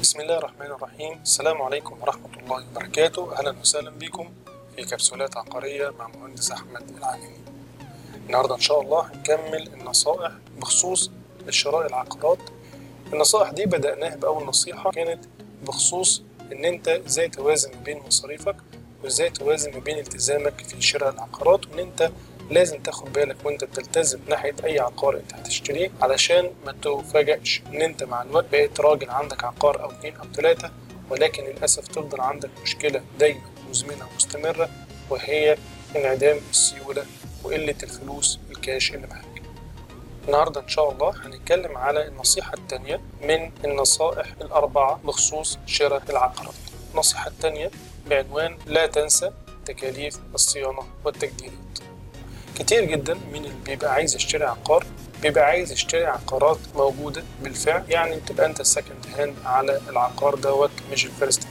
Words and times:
بسم 0.00 0.20
الله 0.20 0.38
الرحمن 0.38 0.66
الرحيم. 0.66 1.20
السلام 1.22 1.62
عليكم 1.62 2.02
ورحمة 2.02 2.28
الله 2.42 2.66
وبركاته. 2.70 3.38
أهلا 3.38 3.54
وسهلا 3.60 3.90
بكم 3.90 4.28
في 4.76 4.84
كبسولات 4.84 5.36
عقارية 5.36 5.90
مع 5.98 6.08
مهندس 6.08 6.52
أحمد 6.52 6.90
العالمي. 6.98 7.38
النهاردة 8.26 8.54
إن 8.54 8.60
شاء 8.60 8.80
الله 8.80 9.00
هنكمل 9.12 9.68
النصائح 9.74 10.32
بخصوص 10.60 11.10
شراء 11.50 11.86
العقارات. 11.86 12.38
النصائح 13.12 13.50
دي 13.50 13.66
بدأناها 13.66 14.16
بأول 14.16 14.44
نصيحة 14.44 14.90
كانت 14.90 15.24
بخصوص 15.62 16.22
إن 16.52 16.64
أنت 16.64 16.88
إزاي 16.88 17.28
توازن 17.28 17.70
بين 17.84 18.02
مصاريفك 18.06 18.56
وإزاي 19.04 19.30
توازن 19.30 19.80
بين 19.80 19.98
التزامك 19.98 20.60
في 20.60 20.82
شراء 20.82 21.14
العقارات 21.14 21.66
وإن 21.66 21.78
أنت 21.78 22.10
لازم 22.50 22.82
تاخد 22.82 23.12
بالك 23.12 23.36
وانت 23.44 23.64
بتلتزم 23.64 24.20
ناحية 24.28 24.54
أي 24.64 24.78
عقار 24.80 25.16
انت 25.16 25.34
هتشتريه 25.34 25.90
علشان 26.00 26.50
ما 26.66 26.72
تفاجئش 26.82 27.62
إن 27.66 27.82
انت 27.82 28.02
مع 28.04 28.22
الوقت 28.22 28.44
بقيت 28.52 28.80
راجل 28.80 29.10
عندك 29.10 29.44
عقار 29.44 29.82
أو 29.82 29.90
اتنين 29.90 30.16
أو 30.16 30.24
تلاتة 30.24 30.70
ولكن 31.10 31.44
للأسف 31.44 31.88
تفضل 31.88 32.20
عندك 32.20 32.50
مشكلة 32.62 33.02
دايما 33.18 33.40
مزمنة 33.70 34.06
ومستمرة 34.12 34.68
وهي 35.10 35.56
انعدام 35.96 36.40
السيولة 36.50 37.06
وقلة 37.44 37.74
الفلوس 37.82 38.38
الكاش 38.50 38.94
اللي 38.94 39.06
معاك. 39.06 39.24
النهارده 40.26 40.60
إن 40.60 40.68
شاء 40.68 40.92
الله 40.92 41.26
هنتكلم 41.26 41.76
على 41.76 42.08
النصيحة 42.08 42.54
الثانية 42.54 43.00
من 43.22 43.50
النصائح 43.64 44.26
الأربعة 44.40 45.00
بخصوص 45.04 45.58
شراء 45.66 46.02
العقارات. 46.10 46.54
النصيحة 46.92 47.28
الثانية 47.28 47.70
بعنوان 48.10 48.58
لا 48.66 48.86
تنسى 48.86 49.30
تكاليف 49.66 50.18
الصيانة 50.34 50.82
والتجديدات. 51.04 51.56
كتير 52.58 52.84
جدا 52.84 53.14
من 53.14 53.36
اللي 53.44 53.54
بيبقى 53.66 53.92
عايز 53.92 54.16
يشتري 54.16 54.44
عقار 54.44 54.86
بيبقى 55.22 55.44
عايز 55.44 55.72
يشتري 55.72 56.04
عقارات 56.06 56.58
موجودة 56.74 57.22
بالفعل. 57.42 57.84
يعني 57.88 58.16
تبقى 58.26 58.46
أنت 58.46 58.60
ال 58.60 58.67
second 58.67 59.06
hand 59.18 59.34
على 59.44 59.80
العقار 59.88 60.34
دوت 60.34 60.70
مش 60.92 61.06
ال 61.06 61.12
first 61.12 61.42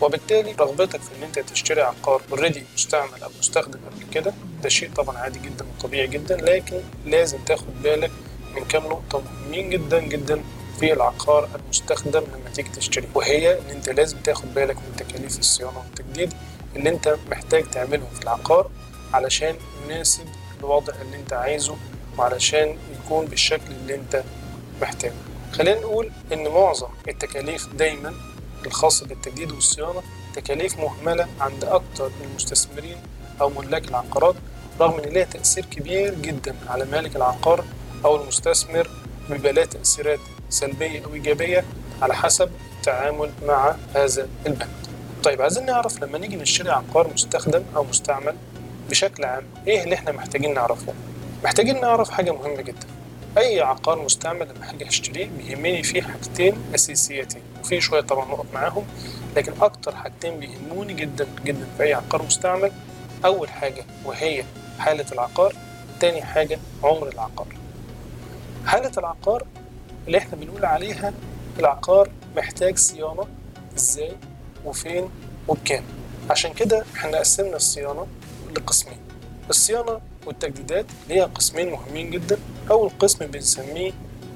وبالتالي 0.00 0.52
رغبتك 0.52 1.00
في 1.00 1.08
إن 1.18 1.22
أنت 1.22 1.38
تشتري 1.38 1.82
عقار 1.82 2.22
اوريدي 2.32 2.62
مستعمل 2.74 3.22
أو 3.22 3.30
مستخدم 3.38 3.78
قبل 3.90 4.04
كده 4.12 4.34
ده 4.62 4.68
شيء 4.68 4.90
طبعا 4.96 5.18
عادي 5.18 5.38
جدا 5.38 5.64
وطبيعي 5.78 6.06
جدا. 6.06 6.36
لكن 6.36 6.80
لازم 7.06 7.38
تاخد 7.38 7.82
بالك 7.82 8.10
من 8.54 8.64
كام 8.64 8.82
نقطة 8.86 9.22
مهمين 9.22 9.70
جدا 9.70 10.00
جدا 10.00 10.42
في 10.80 10.92
العقار 10.92 11.48
المستخدم 11.54 12.20
لما 12.20 12.50
تيجي 12.54 12.68
تشتري. 12.68 13.08
وهي 13.14 13.58
إن 13.58 13.70
أنت 13.70 13.88
لازم 13.88 14.18
تاخد 14.18 14.54
بالك 14.54 14.76
من 14.76 14.96
تكاليف 14.96 15.38
الصيانة 15.38 15.78
والتجديد 15.78 16.32
اللي 16.76 16.90
أنت 16.90 17.16
محتاج 17.30 17.64
تعملهم 17.70 18.08
في 18.14 18.22
العقار 18.22 18.70
علشان 19.12 19.56
يناسب 19.84 20.24
الوضع 20.64 20.92
اللي 21.02 21.16
انت 21.16 21.32
عايزه 21.32 21.76
وعلشان 22.18 22.76
يكون 22.94 23.26
بالشكل 23.26 23.72
اللي 23.82 23.94
انت 23.94 24.22
محتاجه 24.82 25.12
خلينا 25.52 25.80
نقول 25.80 26.10
إن 26.32 26.48
معظم 26.48 26.88
التكاليف 27.08 27.66
دايما 27.74 28.14
الخاصة 28.66 29.06
بالتجديد 29.06 29.52
والصيانة 29.52 30.02
تكاليف 30.34 30.78
مهملة 30.78 31.26
عند 31.40 31.64
أكتر 31.64 32.10
المستثمرين 32.24 32.96
أو 33.40 33.48
ملاك 33.50 33.88
العقارات 33.88 34.34
رغم 34.80 35.00
إن 35.00 35.08
ليها 35.08 35.24
تأثير 35.24 35.64
كبير 35.64 36.14
جدا 36.14 36.54
على 36.68 36.84
مالك 36.84 37.16
العقار 37.16 37.64
أو 38.04 38.16
المستثمر 38.22 38.90
بيبقى 39.30 39.52
لها 39.52 39.64
تأثيرات 39.64 40.20
سلبية 40.50 41.04
أو 41.04 41.14
إيجابية 41.14 41.64
على 42.02 42.14
حسب 42.14 42.50
التعامل 42.76 43.30
مع 43.46 43.76
هذا 43.94 44.28
البند. 44.46 44.68
طيب 45.24 45.42
عايزين 45.42 45.66
نعرف 45.66 46.02
لما 46.02 46.18
نيجي 46.18 46.36
نشتري 46.36 46.70
عقار 46.70 47.08
مستخدم 47.14 47.64
أو 47.76 47.84
مستعمل 47.84 48.36
بشكل 48.90 49.24
عام 49.24 49.42
إيه 49.66 49.84
اللي 49.84 49.94
إحنا 49.94 50.12
محتاجين 50.12 50.54
نعرفه؟ 50.54 50.92
محتاجين 51.44 51.80
نعرف 51.80 52.10
حاجة 52.10 52.30
مهمة 52.32 52.62
جدا. 52.62 52.86
أي 53.38 53.60
عقار 53.60 54.02
مستعمل 54.02 54.48
لما 54.56 54.70
هاجي 54.70 54.88
اشتريه 54.88 55.26
بيهمني 55.38 55.82
فيه 55.82 56.02
حاجتين 56.02 56.54
أساسيتين 56.74 57.42
وفي 57.60 57.80
شوية 57.80 58.00
طبعا 58.00 58.24
نقط 58.28 58.46
معاهم 58.54 58.84
لكن 59.36 59.52
أكتر 59.60 59.94
حاجتين 59.96 60.40
بيهموني 60.40 60.92
جدا 60.94 61.26
جدا 61.44 61.66
في 61.76 61.82
أي 61.82 61.94
عقار 61.94 62.22
مستعمل 62.22 62.72
أول 63.24 63.48
حاجة 63.48 63.84
وهي 64.04 64.44
حالة 64.78 65.04
العقار 65.12 65.52
تاني 66.00 66.22
حاجة 66.22 66.58
عمر 66.82 67.08
العقار. 67.08 67.46
حالة 68.66 68.92
العقار 68.98 69.46
اللي 70.06 70.18
إحنا 70.18 70.36
بنقول 70.36 70.64
عليها 70.64 71.12
العقار 71.58 72.10
محتاج 72.36 72.76
صيانة 72.78 73.26
إزاي 73.76 74.12
وفين 74.64 75.08
وبكام. 75.48 75.82
عشان 76.30 76.52
كده 76.52 76.84
إحنا 76.96 77.18
قسمنا 77.18 77.56
الصيانة 77.56 78.06
لقسمين 78.58 78.98
الصيانة 79.50 80.00
والتجديدات 80.26 80.86
ليها 81.08 81.24
قسمين 81.24 81.70
مهمين 81.70 82.10
جدا. 82.10 82.38
أول 82.70 82.90
قسم 82.98 83.26
بنسميه 83.26 83.92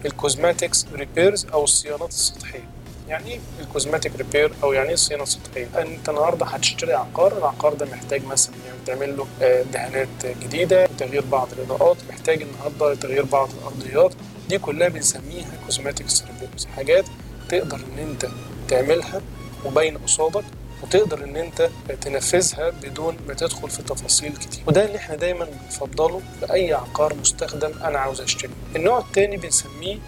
ال 0.07 0.15
cosmetics 0.15 0.87
repairs 0.93 1.47
أو 1.47 1.65
الصيانات 1.65 2.09
السطحية. 2.09 2.69
يعني 3.09 3.31
إيه 3.31 3.41
ال 3.61 3.67
cosmetic 3.67 4.17
repair 4.17 4.53
أو 4.63 4.73
يعني 4.73 4.89
إيه 4.89 4.95
الصيانه 4.95 5.23
السطحيه؟ 5.23 5.69
أنت 5.79 6.09
النهارده 6.09 6.47
هتشتري 6.47 6.93
عقار، 6.93 7.39
العقار 7.39 7.75
ده 7.75 7.87
محتاج 7.87 8.25
مثلا 8.25 8.55
يعني 8.67 8.79
تعمل 8.87 9.17
له 9.17 9.27
دهانات 9.63 10.09
جديدة، 10.27 10.87
تغيير 10.87 11.25
بعض 11.25 11.49
الإضاءات، 11.53 11.97
محتاج 12.09 12.43
النهارده 12.43 12.95
تغيير 12.95 13.25
بعض 13.25 13.49
الأرضيات، 13.61 14.15
دي 14.49 14.59
كلها 14.59 14.89
بنسميها 14.89 15.51
cosmetics 15.67 16.25
repairs، 16.25 16.67
حاجات 16.67 17.05
تقدر 17.49 17.77
إن 17.77 17.99
أنت 17.99 18.29
تعملها 18.69 19.21
وباين 19.65 19.99
قصادك. 19.99 20.45
وتقدر 20.83 21.25
إن 21.25 21.37
أنت 21.37 21.71
تنفذها 22.01 22.71
بدون 22.71 23.17
ما 23.29 23.35
تدخل 23.35 23.71
في 23.71 23.83
تفاصيل 23.83 24.33
كتير. 24.37 24.63
وده 24.67 24.85
اللي 24.85 24.97
إحنا 24.97 25.17
دايما 25.17 25.45
بنفضله 25.45 26.21
لأي 26.43 26.73
عقار 26.75 27.15
مستخدم 27.15 27.71
أنا 27.85 27.99
عاوز 27.99 28.21
أشتريه. 28.21 28.51
النوع 28.77 28.99
الثاني 28.99 29.37
بنسميه 29.37 29.99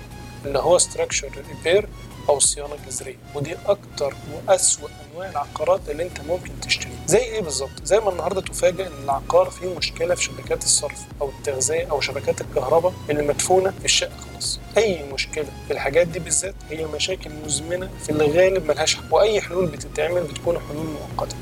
اللي 0.47 0.59
هو 0.59 0.79
structure 0.79 1.33
repair 1.53 1.85
أو 2.29 2.37
الصيانه 2.37 2.75
الجذريه 2.75 3.17
ودي 3.35 3.57
أكتر 3.67 4.15
وأسوأ 4.35 4.89
أنواع 5.13 5.31
العقارات 5.31 5.81
اللي 5.89 6.03
أنت 6.03 6.21
ممكن 6.21 6.61
تشتريها. 6.63 7.07
زي 7.07 7.19
إيه 7.19 7.41
بالظبط؟ 7.41 7.71
زي 7.85 8.01
ما 8.01 8.11
النهارده 8.11 8.41
تفاجئ 8.41 8.87
إن 8.87 8.93
العقار 9.05 9.51
فيه 9.51 9.75
مشكلة 9.75 10.15
في 10.15 10.25
شبكات 10.25 10.65
الصرف 10.65 10.99
أو 11.21 11.29
التغذية 11.29 11.91
أو 11.91 12.01
شبكات 12.01 12.41
الكهرباء 12.41 12.93
اللي 13.11 13.23
مدفونة 13.23 13.71
في 13.71 13.85
الشقة 13.85 14.13
خلاص. 14.33 14.61
أي 14.77 15.03
مشكلة 15.13 15.47
في 15.67 15.73
الحاجات 15.73 16.07
دي 16.07 16.19
بالذات 16.19 16.55
هي 16.71 16.85
مشاكل 16.87 17.31
مزمنة 17.45 17.91
في 18.03 18.11
الغالب 18.11 18.67
ملهاش 18.67 18.95
حل. 18.97 19.03
وأي 19.11 19.41
حلول 19.41 19.67
بتتعمل 19.67 20.23
بتكون 20.23 20.59
حلول 20.69 20.87
مؤقتة. 20.87 21.37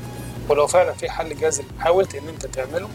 ولو 0.49 0.67
فعلا 0.67 0.93
في 0.93 1.09
حل 1.09 1.37
جذري 1.37 1.65
حاولت 1.79 2.15
إن 2.15 2.27
أنت 2.27 2.45
تعمله 2.45 2.89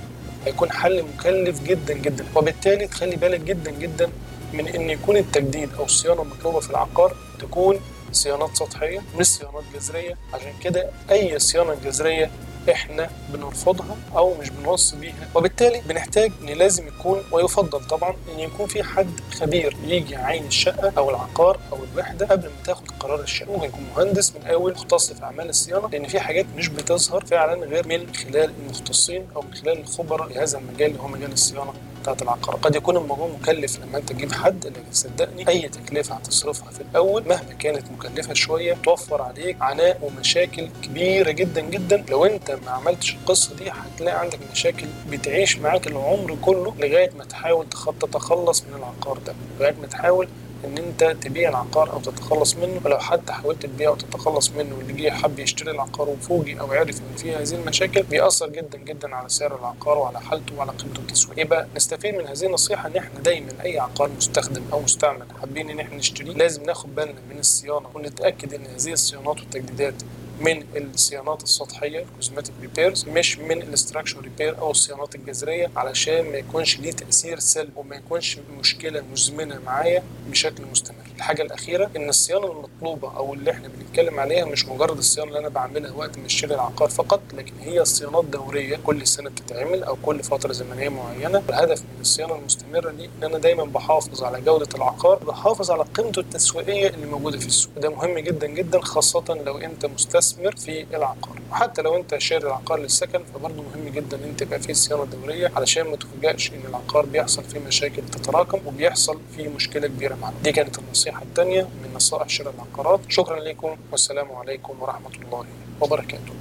هيكون 0.46 0.72
حل 0.72 1.02
مكلف 1.02 1.62
جدا 1.62 1.94
جدا. 1.94 2.26
وبالتالي 2.36 2.86
تخلي 2.86 3.16
بالك 3.16 3.40
جدا 3.40 3.70
جدا 3.70 4.10
من 4.54 4.68
إن 4.68 4.90
يكون 4.90 5.16
التجديد 5.16 5.74
أو 5.74 5.84
الصيانه 5.84 6.22
المطلوبه 6.22 6.60
في 6.60 6.70
العقار 6.70 7.16
تكون 7.40 7.80
صيانات 8.12 8.56
سطحية 8.56 9.02
مش 9.18 9.26
صيانات 9.26 9.62
جذرية. 9.74 10.14
عشان 10.34 10.52
كده 10.62 10.90
أي 11.10 11.38
صيانة 11.38 11.74
جذرية 11.84 12.30
إحنا 12.70 13.10
بنرفضها 13.28 13.96
أو 14.16 14.34
مش 14.40 14.50
بنوصي 14.50 14.96
بيها. 14.96 15.28
وبالتالي 15.34 15.80
بنحتاج 15.88 16.32
إن 16.42 16.46
لازم 16.46 16.88
يكون 16.88 17.22
ويفضل 17.32 17.86
طبعا 17.86 18.14
إن 18.34 18.40
يكون 18.40 18.66
في 18.66 18.82
حد 18.82 19.10
خبير 19.40 19.76
يجي 19.84 20.12
يعاين 20.14 20.46
الشقة 20.46 20.92
أو 20.98 21.10
العقار 21.10 21.60
أو 21.72 21.78
الوحدة 21.92 22.26
قبل 22.26 22.44
ما 22.46 22.64
تاخد 22.64 22.90
قرار 23.00 23.20
الشقة. 23.20 23.52
ممكن 23.52 23.64
يكون 23.66 23.80
مهندس 23.96 24.32
من 24.36 24.46
اول 24.46 24.72
مختص 24.72 25.12
في 25.12 25.24
أعمال 25.24 25.48
الصيانة 25.48 25.88
لأن 25.88 26.06
في 26.06 26.20
حاجات 26.20 26.46
مش 26.56 26.68
بتظهر 26.68 27.24
فعلا 27.24 27.66
غير 27.66 27.88
من 27.88 28.14
خلال 28.14 28.52
المختصين 28.64 29.26
أو 29.36 29.42
من 29.42 29.54
خلال 29.54 29.80
الخبراء 29.80 30.28
في 30.28 30.38
هذا 30.38 30.58
المجال 30.58 30.90
اللي 30.90 31.00
هو 31.02 31.08
مجال 31.08 31.32
الصيانة. 31.32 31.72
بتاعت 32.04 32.22
العقار 32.22 32.56
قد 32.56 32.76
يكون 32.76 32.96
الموضوع 32.96 33.26
مكلف 33.40 33.78
لما 33.80 33.98
أنت 33.98 34.08
تجيب 34.12 34.32
حد 34.32 34.66
لكن 34.66 34.92
صدقني 34.92 35.48
أي 35.48 35.68
تكلفة 35.68 36.14
هتصرفها 36.14 36.70
في 36.70 36.80
الأول 36.80 37.28
مهما 37.28 37.52
كانت 37.58 37.90
مكلفة 37.90 38.34
شوية 38.34 38.74
توفر 38.74 39.22
عليك 39.22 39.56
عناء 39.62 39.98
ومشاكل 40.02 40.68
كبيرة 40.82 41.30
جدا 41.30 41.60
جدا. 41.60 42.04
لو 42.10 42.24
أنت 42.24 42.50
ما 42.50 42.70
عملتش 42.70 43.14
القصة 43.14 43.54
دي 43.56 43.70
هتلاقي 43.70 44.18
عندك 44.20 44.38
مشاكل 44.52 44.86
بتعيش 45.10 45.58
معاك 45.58 45.86
العمر 45.86 46.36
كله 46.42 46.74
لغاية 46.78 47.10
ما 47.18 47.24
تحاول 47.24 47.66
تتخلص 48.00 48.62
من 48.62 48.74
العقار 48.78 49.18
ده 49.18 49.34
لغاية 49.60 49.74
ما 49.80 49.86
تحاول 49.86 50.28
إن 50.64 50.78
أنت 50.78 51.16
تبيع 51.22 51.48
العقار 51.48 51.92
أو 51.92 52.00
تتخلص 52.00 52.56
منه 52.56 52.80
ولو 52.84 52.98
حتى 52.98 53.32
حاولت 53.32 53.62
تبيعه 53.66 53.90
أو 53.90 53.96
تتخلص 53.96 54.50
منه 54.50 54.76
واللي 54.76 54.92
جه 54.92 55.10
حب 55.10 55.38
يشتري 55.38 55.70
العقار 55.70 56.08
وفوجئ 56.08 56.60
أو 56.60 56.72
عرف 56.72 57.00
إن 57.00 57.16
فيه 57.16 57.38
هذه 57.40 57.54
المشاكل 57.54 58.02
بيأثر 58.02 58.48
جدا 58.48 58.78
جدا 58.78 59.14
على 59.14 59.28
سعر 59.28 59.58
العقار 59.58 59.98
وعلى 59.98 60.20
حالته 60.20 60.56
وعلى 60.56 60.70
قيمته 60.72 61.00
التسويقية. 61.00 61.42
يبقى 61.42 61.66
نستفيد 61.76 62.14
من 62.14 62.26
هذه 62.26 62.46
النصيحة 62.46 62.88
إن 62.88 62.96
إحنا 62.96 63.20
دايما 63.20 63.48
أي 63.64 63.78
عقار 63.78 64.10
مستخدم 64.16 64.62
أو 64.72 64.80
مستعمل 64.80 65.26
حابين 65.40 65.70
إن 65.70 65.80
إحنا 65.80 65.96
نشتريه 65.96 66.32
لازم 66.32 66.62
ناخد 66.62 66.94
بالنا 66.94 67.14
من 67.30 67.38
الصيانة 67.38 67.88
ونتأكد 67.94 68.54
إن 68.54 68.66
هذه 68.66 68.92
الصيانات 68.92 69.40
والتجديدات 69.40 69.94
من 70.40 70.64
الصيانات 70.76 71.42
السطحية 71.42 71.98
ال 72.02 72.08
cosmetic 72.08 72.54
repairs 72.60 73.04
مش 73.08 73.38
من 73.38 73.62
ال 73.62 73.68
structure 73.68 74.20
repair 74.20 74.58
أو 74.58 74.70
الصيانات 74.70 75.14
الجذرية 75.14 75.70
علشان 75.76 76.30
ما 76.30 76.36
يكونش 76.38 76.78
ليه 76.78 76.92
تأثير 76.92 77.38
سلبي 77.38 77.72
وما 77.76 77.96
يكونش 77.96 78.38
مشكلة 78.58 79.02
مزمنة 79.12 79.58
معايا 79.66 80.02
بشكل 80.30 80.62
مستمر. 80.72 80.96
الحاجة 81.16 81.42
الأخيرة 81.42 81.90
إن 81.96 82.08
الصيانة 82.08 82.46
المطلوبة 82.52 83.16
أو 83.16 83.34
اللي 83.34 83.50
إحنا 83.50 83.68
بنتكلم 83.68 84.20
عليها 84.20 84.44
مش 84.44 84.66
مجرد 84.66 84.98
الصيانة 84.98 85.28
اللي 85.28 85.38
أنا 85.38 85.48
بعملها 85.48 85.92
وقت 85.92 86.18
ما 86.18 86.26
أشتري 86.26 86.54
العقار 86.54 86.88
فقط 86.88 87.20
لكن 87.34 87.52
هي 87.60 87.84
صيانات 87.84 88.24
دورية 88.24 88.76
كل 88.76 89.06
سنة 89.06 89.30
بتتعمل 89.30 89.82
أو 89.84 89.96
كل 90.02 90.22
فترة 90.22 90.52
زمنية 90.52 90.88
معينة. 90.88 91.42
الهدف 91.48 91.80
من 91.80 92.00
الصيانة 92.00 92.34
المستمرة 92.34 92.90
دي 92.90 93.04
إن 93.04 93.24
أنا 93.24 93.38
دايما 93.38 93.64
بحافظ 93.64 94.22
على 94.22 94.40
جودة 94.40 94.68
العقار 94.74 95.16
بحافظ 95.24 95.70
على 95.70 95.84
قيمته 95.94 96.20
التسويقية 96.20 96.88
اللي 96.88 97.06
موجودة 97.06 97.38
في 97.38 97.46
السوق. 97.46 97.72
ده 97.78 97.88
مهم 97.90 98.18
جدا 98.18 98.46
جدا 98.46 98.80
خاصة 98.80 99.24
لو 99.46 99.58
أنت 99.58 99.86
مستثمر 99.86 100.23
في 100.32 100.86
العقار. 100.94 101.40
وحتى 101.50 101.82
لو 101.82 101.96
انت 101.96 102.18
شاري 102.18 102.46
العقار 102.46 102.78
للسكن 102.78 103.20
فبرضه 103.34 103.62
مهم 103.62 103.88
جدا 103.88 104.16
إن 104.16 104.36
تبقى 104.36 104.60
فيه 104.60 104.72
صيانه 104.72 105.04
دوريه 105.04 105.52
علشان 105.56 105.86
ما 105.86 105.96
تفاجئش 105.96 106.52
إن 106.52 106.60
العقار 106.68 107.06
بيحصل 107.06 107.44
فيه 107.44 107.58
مشاكل 107.58 108.02
تتراكم 108.12 108.60
وبيحصل 108.66 109.20
فيه 109.36 109.48
مشكلة 109.48 109.86
كبيرة 109.86 110.14
معاك. 110.14 110.34
دي 110.44 110.52
كانت 110.52 110.78
النصيحة 110.78 111.22
الثانية 111.22 111.62
من 111.62 111.92
نصائح 111.94 112.28
شراء 112.28 112.54
العقارات. 112.54 113.00
شكرا 113.08 113.40
لكم 113.40 113.76
والسلام 113.92 114.32
عليكم 114.32 114.74
ورحمة 114.80 115.10
الله 115.24 115.44
وبركاته. 115.80 116.32